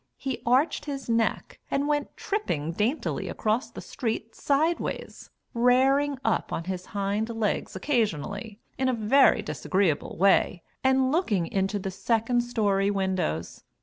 He 0.17 0.41
arched 0.47 0.85
his 0.85 1.07
neck 1.07 1.59
and 1.69 1.87
went 1.87 2.17
tripping 2.17 2.71
daintily 2.71 3.29
across 3.29 3.69
the 3.69 3.81
street 3.81 4.33
sideways, 4.33 5.29
"rairing 5.53 6.17
up" 6.25 6.51
on 6.51 6.63
his 6.63 6.87
hind 6.97 7.29
legs 7.29 7.75
occasionally, 7.75 8.57
in 8.79 8.89
a 8.89 8.95
very 8.95 9.43
disagreeable 9.43 10.17
way, 10.17 10.63
and 10.83 11.11
looking 11.11 11.45
into 11.45 11.77
the 11.77 11.91
second 11.91 12.41
story 12.41 12.89
windows. 12.89 13.63